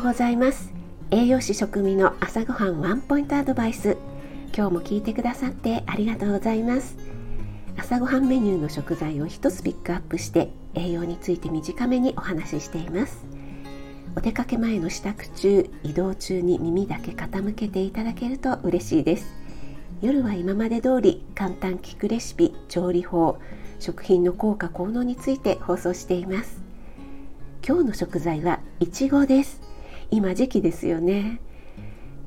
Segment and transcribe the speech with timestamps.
[0.00, 0.72] ございます。
[1.10, 3.98] 栄養士食味の朝ごはんワンポイントアドバイス。
[4.56, 6.96] 今日も聞いてくださってありがとうございます。
[7.76, 13.26] 朝ごはんメニューの食材を一つピックアップして栄養について短めにお話ししています。
[14.16, 19.26] お出かけ前の支度中移動中に耳だけ傾けていただけると嬉しいです。
[20.00, 23.38] 夜は今まで通り簡単聞くレシピ調理法
[23.78, 26.62] 食品の効果効能について放送しています。
[27.66, 29.69] 今日の食材はいちごです。
[30.12, 31.40] 今時期ですよね。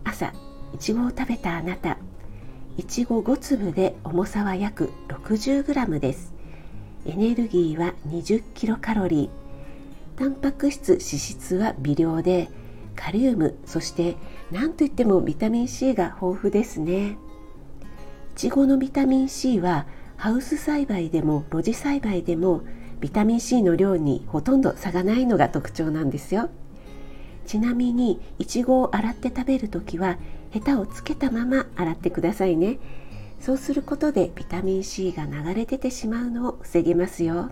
[0.05, 0.33] 朝
[0.73, 1.97] いちごを食べたあなた。
[2.77, 6.33] いちご5粒で重さは約 60g です。
[7.05, 10.17] エネルギーは20キロカロリー。
[10.17, 12.49] タンパク質脂質は微量で
[12.95, 14.15] カリウムそして
[14.49, 17.09] 何といってもビタミン C が豊富ですね。
[17.11, 17.15] い
[18.35, 22.61] ちごのビタミン C はハウス栽培でも露地栽培でも
[23.01, 26.49] ビタミン C の量にほとんど差がないのが特徴なんですよ。
[27.45, 30.17] ちなみにいちごを洗って食べるときは
[30.51, 32.79] ヘタをつけたまま洗ってくださいね。
[33.39, 37.49] そうすることでビタミン C が流れ出てしまうのを防げますよ。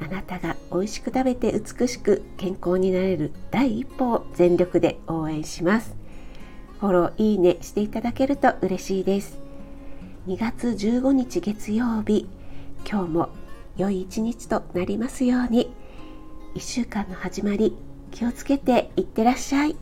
[0.00, 5.94] あなたが美味しく食べて美しく健康になれる第一歩を全力で応援します。
[6.80, 9.38] フォローいいねしていただけると嬉しいです。
[10.26, 12.28] 2月15日月曜日
[12.88, 13.28] 今日も
[13.76, 15.72] 良い一日となりますように。
[16.54, 17.76] 1週間の始まり
[18.14, 19.76] 気をつけていってらっしゃい。